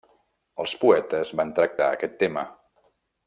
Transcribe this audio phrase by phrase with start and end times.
[0.63, 2.47] Els poetes van tractar aquest tema.